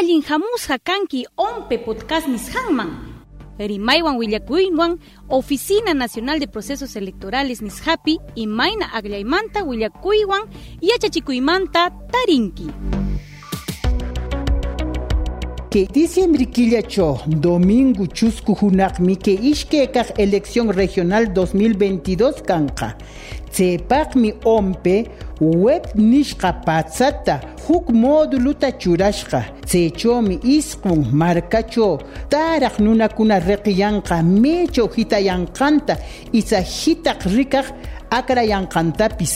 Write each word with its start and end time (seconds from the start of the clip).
allin 0.00 0.22
hamusqa 0.22 0.78
kanki 0.78 1.26
ompe 1.36 1.76
podcast 1.84 2.26
nisqanman 2.28 2.90
rimaywan 3.58 4.16
willakuywan 4.16 4.96
Oficina 5.28 5.92
Nacional 5.94 6.40
de 6.40 6.46
Procesos 6.48 6.96
Electorales 6.96 7.60
nishapi 7.62 8.18
imayna 8.34 8.86
agllaymanta 8.96 9.60
willakuywan 9.64 10.48
yachachikuymanta 10.80 11.90
tarinki 12.12 12.66
que 15.70 15.86
diciembre 15.86 16.46
quillacho 16.46 17.20
domingo 17.28 18.04
chusku 18.06 18.56
hunaqmi 18.60 19.16
que 19.16 19.30
ishkekaj 19.30 20.08
elección 20.18 20.68
regional 20.68 21.32
2022 21.32 22.42
kanqa 22.42 22.96
mi 24.16 24.32
ompe 24.44 25.06
web 25.40 25.84
nishqa 25.94 26.52
patsata 26.66 27.40
huk 27.68 27.90
móduluta 27.90 28.72
churashqa 28.72 29.44
tsechomi 29.64 30.40
isqun 30.42 31.06
markacho 31.12 32.00
taraq 32.28 32.80
nunakuna 32.80 33.38
reqiyanqa 33.38 34.22
mecho 34.22 34.88
hitayanqanta 34.96 35.94
isa 36.32 36.60
hitaq 36.60 37.20
rikaq 37.36 37.66
akrayanqantapis 38.10 39.34